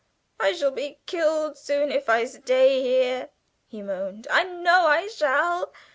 [0.39, 3.29] "I shall be killed soon if I stay here,"
[3.67, 5.71] he moaned; "I know I shall.